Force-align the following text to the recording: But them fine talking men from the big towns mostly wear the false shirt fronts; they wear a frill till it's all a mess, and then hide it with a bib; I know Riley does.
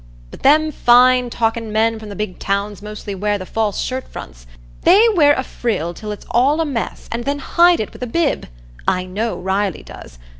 But 0.31 0.41
them 0.41 0.71
fine 0.71 1.29
talking 1.29 1.71
men 1.71 1.99
from 1.99 2.09
the 2.09 2.15
big 2.15 2.39
towns 2.39 2.81
mostly 2.81 3.13
wear 3.13 3.37
the 3.37 3.45
false 3.45 3.79
shirt 3.79 4.07
fronts; 4.07 4.47
they 4.81 5.07
wear 5.13 5.35
a 5.35 5.43
frill 5.43 5.93
till 5.93 6.11
it's 6.11 6.25
all 6.31 6.59
a 6.59 6.65
mess, 6.65 7.07
and 7.11 7.23
then 7.23 7.37
hide 7.37 7.79
it 7.79 7.93
with 7.93 8.01
a 8.01 8.07
bib; 8.07 8.47
I 8.87 9.05
know 9.05 9.37
Riley 9.37 9.83
does. 9.83 10.17